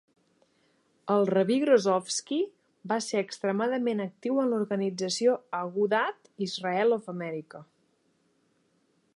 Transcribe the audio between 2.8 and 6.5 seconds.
va ser extremadament actiu en l'organització Agudath